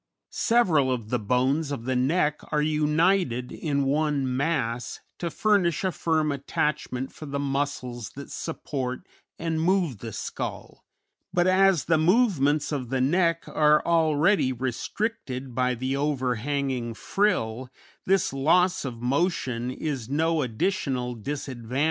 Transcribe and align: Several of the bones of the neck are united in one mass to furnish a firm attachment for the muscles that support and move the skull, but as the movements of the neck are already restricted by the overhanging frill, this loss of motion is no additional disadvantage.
Several 0.31 0.91
of 0.91 1.09
the 1.11 1.19
bones 1.19 1.71
of 1.71 1.85
the 1.85 1.95
neck 1.95 2.41
are 2.51 2.59
united 2.63 3.51
in 3.51 3.85
one 3.85 4.35
mass 4.35 4.99
to 5.19 5.29
furnish 5.29 5.83
a 5.83 5.91
firm 5.91 6.31
attachment 6.31 7.13
for 7.13 7.27
the 7.27 7.37
muscles 7.37 8.09
that 8.15 8.31
support 8.31 9.05
and 9.37 9.61
move 9.61 9.99
the 9.99 10.11
skull, 10.11 10.83
but 11.31 11.45
as 11.45 11.85
the 11.85 11.99
movements 11.99 12.71
of 12.71 12.89
the 12.89 12.99
neck 12.99 13.43
are 13.47 13.85
already 13.85 14.51
restricted 14.51 15.53
by 15.53 15.75
the 15.75 15.95
overhanging 15.95 16.95
frill, 16.95 17.69
this 18.07 18.33
loss 18.33 18.83
of 18.83 19.03
motion 19.03 19.69
is 19.69 20.09
no 20.09 20.41
additional 20.41 21.13
disadvantage. 21.13 21.79